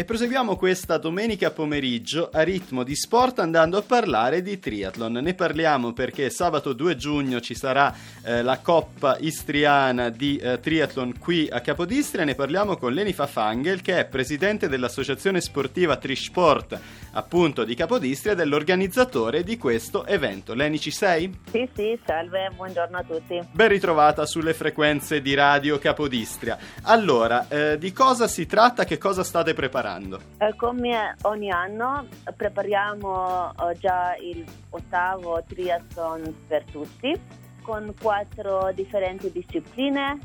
[0.00, 5.12] E proseguiamo questa domenica pomeriggio a ritmo di sport andando a parlare di triathlon.
[5.12, 11.18] Ne parliamo perché sabato 2 giugno ci sarà eh, la Coppa Istriana di eh, Triathlon
[11.18, 12.24] qui a Capodistria.
[12.24, 16.80] Ne parliamo con Leni Fafangel che è presidente dell'associazione sportiva Trisport
[17.12, 20.54] appunto di Capodistria dell'organizzatore di questo evento.
[20.54, 21.40] Leni ci sei?
[21.50, 23.40] Sì, sì, salve, buongiorno a tutti.
[23.52, 26.58] Ben ritrovata sulle frequenze di Radio Capodistria.
[26.82, 28.84] Allora, eh, di cosa si tratta?
[28.84, 30.20] Che cosa state preparando?
[30.38, 39.30] Eh, come ogni anno prepariamo eh, già il ottavo triathlon per tutti con quattro differenti
[39.30, 40.18] discipline,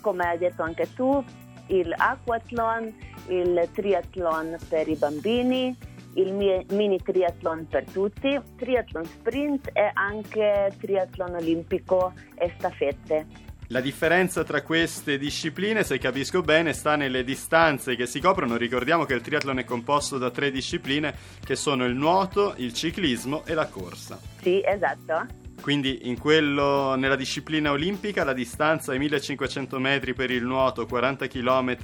[0.00, 1.22] come hai detto anche tu,
[1.66, 2.94] il aquathlon,
[3.28, 5.76] il triathlon per i bambini,
[6.16, 6.32] il
[6.70, 13.44] mini triathlon per tutti, triathlon sprint e anche triathlon olimpico e staffette.
[13.70, 18.56] La differenza tra queste discipline, se capisco bene, sta nelle distanze che si coprono.
[18.56, 21.12] Ricordiamo che il triathlon è composto da tre discipline
[21.44, 24.20] che sono il nuoto, il ciclismo e la corsa.
[24.40, 25.44] Sì, esatto.
[25.60, 31.76] Quindi quello, nella disciplina olimpica la distanza è 1500 metri per il nuoto, 40 km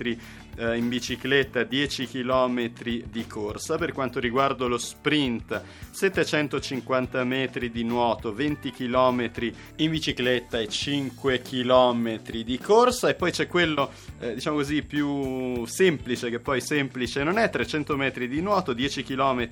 [0.56, 2.70] eh, in bicicletta, 10 km
[3.08, 3.78] di corsa.
[3.78, 9.31] Per quanto riguarda lo sprint, 750 metri di nuoto, 20 km
[9.77, 13.09] in bicicletta e 5 km di corsa.
[13.09, 17.97] E poi c'è quello, eh, diciamo così, più semplice, che poi semplice non è, 300
[17.97, 19.48] metri di nuoto, 10 km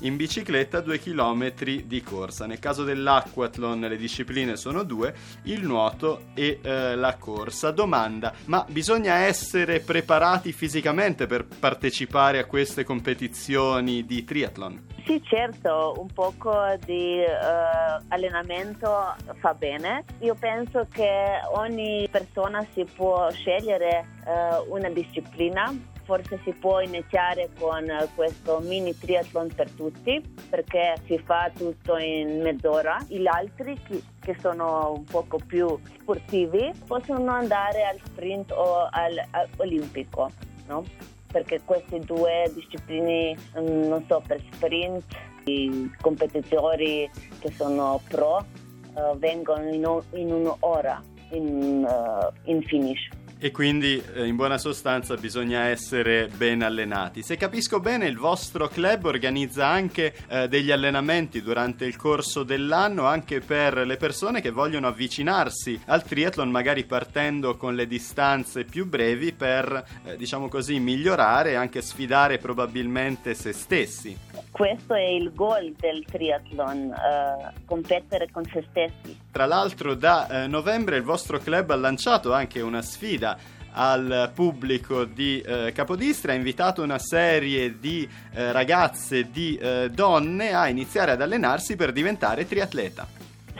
[0.00, 1.52] in bicicletta, 2 km
[1.84, 2.46] di corsa.
[2.46, 7.70] Nel caso dell'acquathlon triathlon le discipline sono due, il nuoto e eh, la corsa.
[7.70, 14.86] Domanda, ma bisogna essere preparati fisicamente per partecipare a queste competizioni di triathlon?
[15.04, 16.52] Sì, certo, un poco
[16.84, 20.04] di uh, allenamento fa bene.
[20.20, 27.50] Io penso che ogni persona si può scegliere uh, una disciplina forse si può iniziare
[27.58, 32.98] con questo mini triathlon per tutti perché si fa tutto in mezz'ora.
[33.08, 33.78] Gli altri
[34.20, 40.30] che sono un poco più sportivi possono andare al sprint o al, al olimpico,
[40.66, 40.84] no?
[41.30, 45.02] perché queste due discipline, mm, non so, per sprint,
[45.46, 48.46] i competitori che sono pro
[48.94, 53.08] uh, vengono in, in un'ora in, uh, in finish
[53.44, 57.22] e quindi eh, in buona sostanza bisogna essere ben allenati.
[57.22, 63.04] Se capisco bene, il vostro club organizza anche eh, degli allenamenti durante il corso dell'anno
[63.04, 68.86] anche per le persone che vogliono avvicinarsi al triathlon, magari partendo con le distanze più
[68.86, 74.16] brevi per, eh, diciamo così, migliorare e anche sfidare probabilmente se stessi.
[74.50, 79.18] Questo è il goal del triathlon, uh, competere con se stessi.
[79.32, 83.33] Tra l'altro da uh, novembre il vostro club ha lanciato anche una sfida
[83.74, 90.52] al pubblico di eh, Capodistria ha invitato una serie di eh, ragazze, di eh, donne
[90.52, 93.06] a iniziare ad allenarsi per diventare triatleta.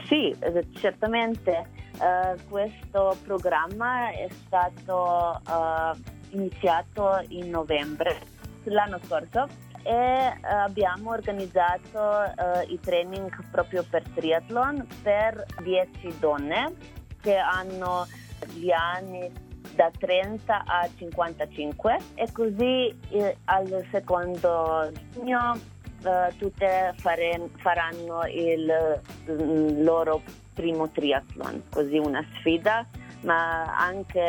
[0.07, 1.67] Sì, eh, certamente
[2.01, 5.41] eh, questo programma è stato
[6.31, 8.19] iniziato in novembre
[8.65, 9.47] l'anno scorso
[9.83, 12.25] e abbiamo organizzato
[12.69, 16.73] i training proprio per triathlon per 10 donne
[17.21, 18.07] che hanno
[18.55, 19.31] gli anni
[19.75, 25.55] da 30 a 55 e così eh, al secondo giugno
[26.05, 30.23] eh, tutte fare, faranno il, il mm, loro
[30.53, 32.87] primo triathlon, così una sfida
[33.25, 34.21] ma anche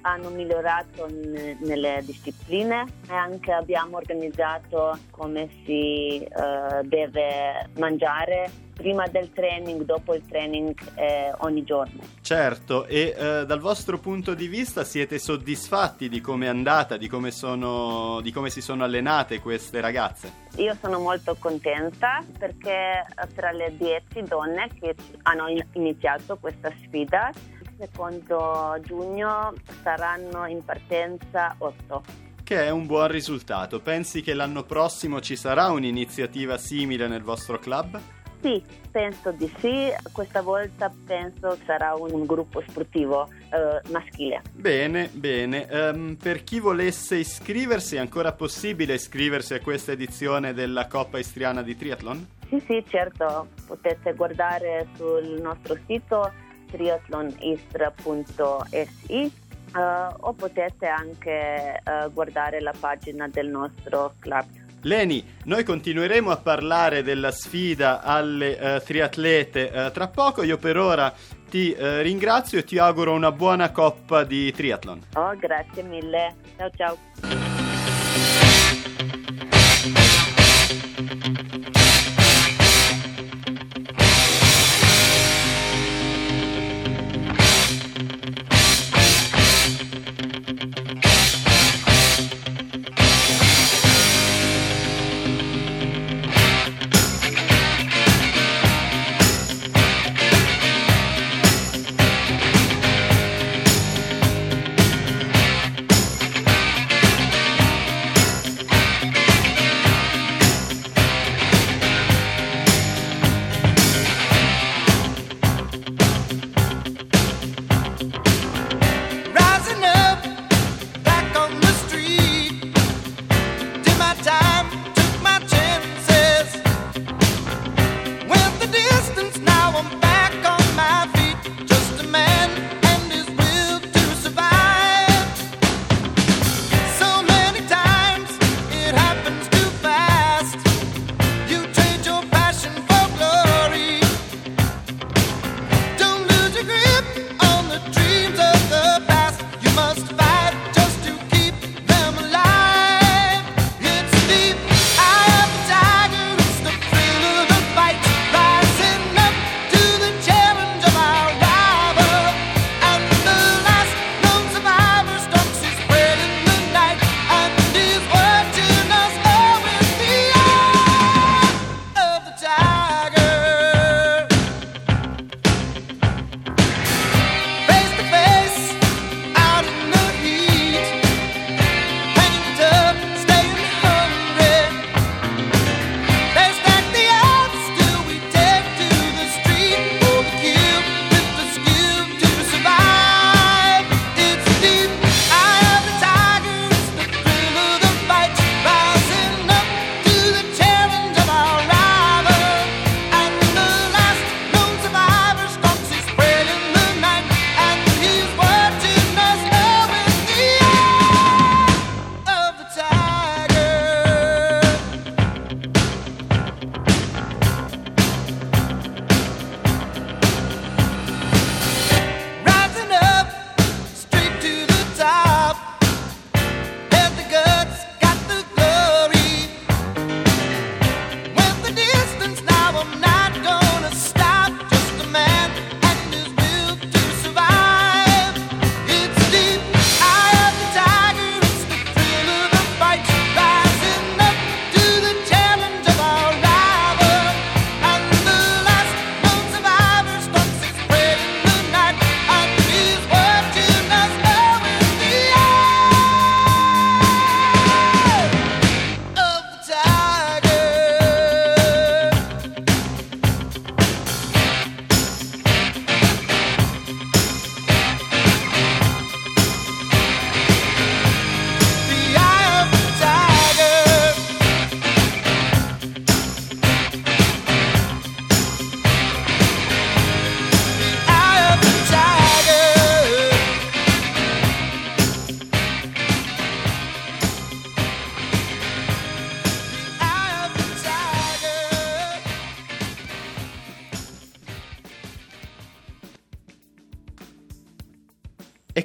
[0.00, 9.32] hanno migliorato nelle discipline e anche abbiamo organizzato come si uh, deve mangiare prima del
[9.32, 12.00] training, dopo il training eh, ogni giorno.
[12.20, 17.08] Certo, e eh, dal vostro punto di vista siete soddisfatti di come è andata, di
[17.08, 20.46] come, sono, di come si sono allenate queste ragazze?
[20.58, 27.32] Io sono molto contenta perché tra le 10 donne che hanno iniziato questa sfida
[27.76, 33.78] secondo giugno saranno in partenza 8 che è un buon risultato.
[33.80, 38.00] Pensi che l'anno prossimo ci sarà un'iniziativa simile nel vostro club?
[38.40, 39.92] Sì, penso di sì.
[40.12, 44.42] Questa volta penso sarà un gruppo sportivo eh, maschile.
[44.52, 45.66] Bene, bene.
[45.70, 51.62] Um, per chi volesse iscriversi, è ancora possibile iscriversi a questa edizione della Coppa Istriana
[51.62, 52.26] di Triathlon?
[52.48, 53.48] Sì, sì, certo.
[53.66, 56.32] Potete guardare sul nostro sito
[56.70, 59.32] triathlonistra.si
[59.74, 64.46] uh, o potete anche uh, guardare la pagina del nostro club.
[64.82, 70.42] Leni, noi continueremo a parlare della sfida alle uh, triatlete uh, tra poco.
[70.42, 71.12] Io per ora
[71.48, 75.00] ti uh, ringrazio e ti auguro una buona coppa di triathlon.
[75.14, 76.34] Oh, grazie mille.
[76.56, 77.47] Ciao ciao.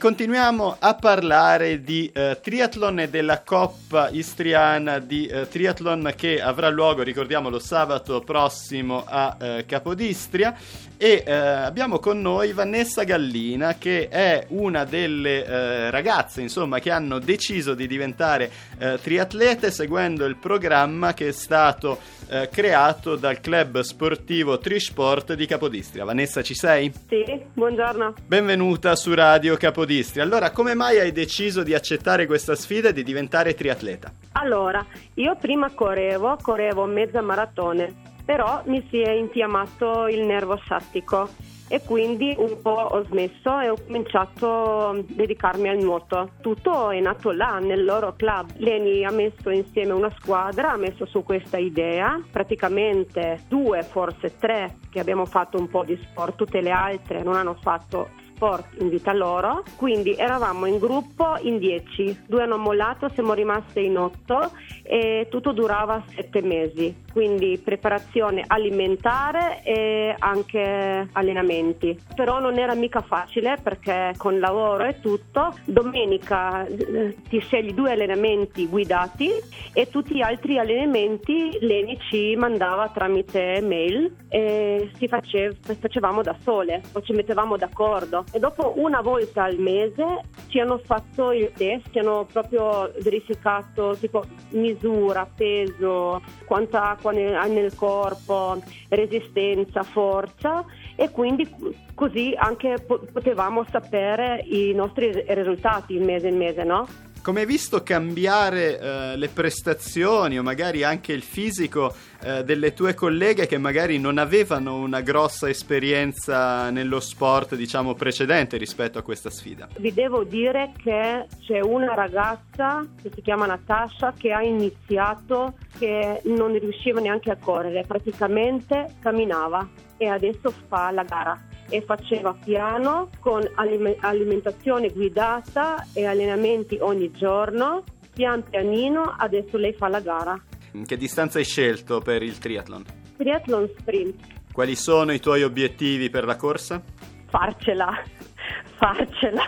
[0.03, 6.67] Continuiamo a parlare di eh, triathlon e della Coppa Istriana di eh, triathlon che avrà
[6.67, 10.57] luogo, ricordiamolo, sabato prossimo a eh, Capodistria
[10.97, 16.91] e eh, abbiamo con noi Vanessa Gallina che è una delle eh, ragazze insomma che
[16.91, 22.11] hanno deciso di diventare eh, triatlete seguendo il programma che è stato
[22.49, 26.03] creato dal club sportivo Trisport di Capodistria.
[26.03, 26.91] Vanessa ci sei?
[27.07, 28.15] Sì, buongiorno.
[28.25, 29.92] Benvenuta su Radio Capodistria.
[30.21, 34.11] Allora come mai hai deciso di accettare questa sfida e di diventare triatleta?
[34.33, 34.85] Allora,
[35.15, 41.29] io prima correvo, correvo mezza maratone però mi si è infiammato il nervo sciatico
[41.67, 46.31] e quindi un po' ho smesso e ho cominciato a dedicarmi al nuoto.
[46.41, 48.51] Tutto è nato là, nel loro club.
[48.57, 54.77] Leni ha messo insieme una squadra, ha messo su questa idea, praticamente due, forse tre,
[54.91, 58.89] che abbiamo fatto un po' di sport, tutte le altre non hanno fatto sport in
[58.89, 64.51] vita loro, quindi eravamo in gruppo in 10, due hanno mollato, siamo rimaste in 8
[64.83, 71.97] e tutto durava 7 mesi, quindi preparazione alimentare e anche allenamenti.
[72.15, 77.91] Però non era mica facile perché con lavoro e tutto, domenica eh, ti scegli due
[77.91, 79.31] allenamenti guidati
[79.73, 86.35] e tutti gli altri allenamenti Leni ci mandava tramite mail e si faceva, facevamo da
[86.41, 91.51] sole o ci mettevamo d'accordo e dopo una volta al mese ci hanno fatto il
[91.53, 100.63] test, ci hanno proprio verificato tipo misura, peso, quanta acqua hai nel corpo, resistenza, forza
[100.95, 101.49] e quindi
[101.93, 106.87] così anche potevamo sapere i nostri risultati mese in mese, no?
[107.23, 112.93] Come hai visto cambiare eh, le prestazioni o magari anche il fisico eh, delle tue
[112.93, 119.29] colleghe che magari non avevano una grossa esperienza nello sport, diciamo, precedente rispetto a questa
[119.29, 119.69] sfida?
[119.77, 126.19] Vi devo dire che c'è una ragazza che si chiama Natasha che ha iniziato che
[126.25, 129.65] non riusciva neanche a correre, praticamente camminava
[129.95, 137.83] e adesso fa la gara e faceva piano con alimentazione guidata e allenamenti ogni giorno.
[138.13, 140.39] Pian pianino adesso lei fa la gara.
[140.85, 142.83] Che distanza hai scelto per il triathlon?
[143.17, 144.21] Triathlon sprint.
[144.51, 146.79] Quali sono i tuoi obiettivi per la corsa?
[147.25, 147.91] Farcela,
[148.77, 149.43] farcela.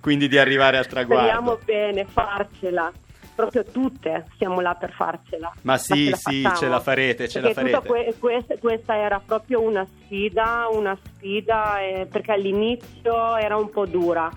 [0.00, 1.28] Quindi di arrivare al traguardo.
[1.28, 2.92] Speriamo bene, farcela
[3.40, 5.52] proprio tutte siamo là per farcela.
[5.62, 7.88] Ma sì, Ma ce sì, ce la farete, ce perché la farete.
[7.88, 13.86] Que- questa, questa, era proprio una sfida, una sfida eh, perché all'inizio era un po'
[13.86, 14.30] dura,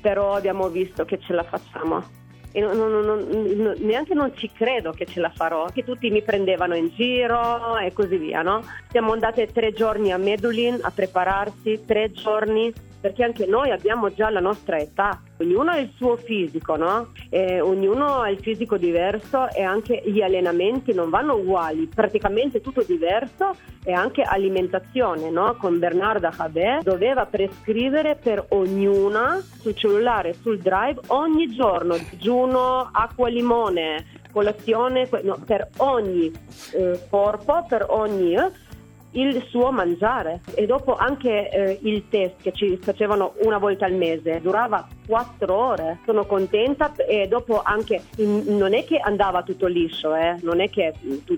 [0.00, 2.16] però abbiamo visto che ce la facciamo.
[2.50, 6.22] E non, non, non, neanche non ci credo che ce la farò, che tutti mi
[6.22, 8.62] prendevano in giro e così via, no?
[8.90, 14.30] Siamo andate tre giorni a Medulin a prepararsi, tre giorni perché anche noi abbiamo già
[14.30, 17.12] la nostra età, ognuno ha il suo fisico, no?
[17.30, 22.82] E ognuno ha il fisico diverso e anche gli allenamenti non vanno uguali, praticamente tutto
[22.82, 25.56] diverso e anche alimentazione, no?
[25.58, 33.28] Con Bernarda Habé doveva prescrivere per ognuna sul cellulare, sul drive, ogni giorno digiuno, acqua
[33.28, 36.30] limone, colazione, no, per ogni
[36.74, 38.34] eh, corpo, per ogni...
[38.34, 38.66] Eh,
[39.12, 43.94] il suo mangiare e dopo anche eh, il test che ci facevano una volta al
[43.94, 45.98] mese durava quattro ore.
[46.04, 50.36] Sono contenta e dopo anche non è che andava tutto liscio, eh?
[50.42, 50.92] non è che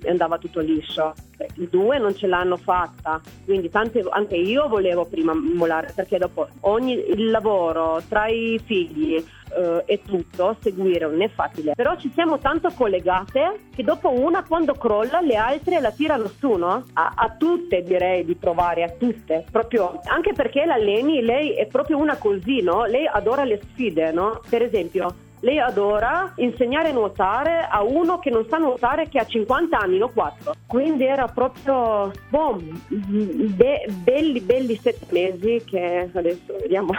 [0.07, 1.15] andava tutto liscio.
[1.57, 6.49] I due non ce l'hanno fatta, quindi tante, anche io volevo prima mollare perché dopo
[6.61, 9.25] ogni il lavoro tra i figli
[9.57, 11.75] eh, e tutto, seguire non è facile.
[11.75, 16.53] Però ci siamo tanto collegate che dopo una quando crolla le altre la tirano su,
[16.53, 16.85] no?
[16.95, 19.45] A, a tutte direi di provare, a tutte.
[19.51, 22.85] Proprio, anche perché la Leni, lei è proprio una così, no?
[22.85, 24.41] Lei adora le sfide, no?
[24.49, 29.25] Per esempio, lei adora insegnare a nuotare a uno che non sa nuotare che ha
[29.25, 30.53] 50 anni, non 4.
[30.67, 36.93] Quindi era proprio boom, be- belli, belli sette mesi che adesso vediamo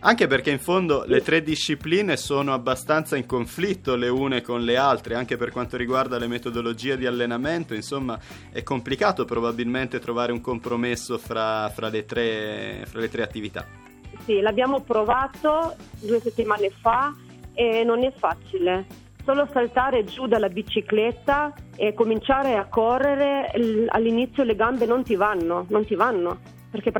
[0.00, 4.76] anche perché in fondo le tre discipline sono abbastanza in conflitto le une con le
[4.76, 8.18] altre, anche per quanto riguarda le metodologie di allenamento, insomma
[8.52, 13.66] è complicato probabilmente trovare un compromesso fra, fra, le, tre, fra le tre attività.
[14.24, 17.14] Sì, l'abbiamo provato due settimane fa
[17.54, 23.50] e non è facile solo saltare giù dalla bicicletta e cominciare a correre,
[23.88, 26.90] all'inizio le gambe non ti vanno, non ti vanno perché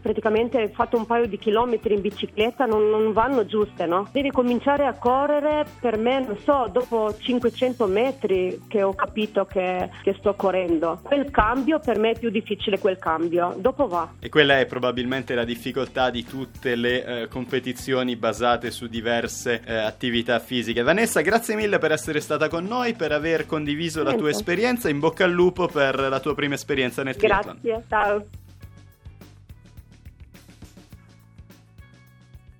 [0.00, 4.08] praticamente hai fatto un paio di chilometri in bicicletta non, non vanno giuste, no?
[4.12, 9.90] Devi cominciare a correre per me, non so, dopo 500 metri che ho capito che,
[10.02, 11.00] che sto correndo.
[11.02, 14.14] Quel cambio per me è più difficile quel cambio, dopo va.
[14.20, 19.74] E quella è probabilmente la difficoltà di tutte le eh, competizioni basate su diverse eh,
[19.74, 20.82] attività fisiche.
[20.82, 24.88] Vanessa, grazie mille per essere stata con noi, per aver condiviso la tua esperienza.
[24.88, 27.58] In bocca al lupo per la tua prima esperienza nel triathlon.
[27.60, 28.44] Grazie, ciao.